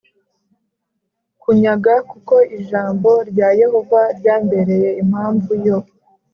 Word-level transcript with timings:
kunyaga 1.41 1.93
l 1.99 2.03
kuko 2.09 2.35
ijambo 2.57 3.09
rya 3.29 3.49
Yehova 3.61 4.01
ryambereye 4.17 4.89
impamvu 5.01 5.51
yo 5.65 5.77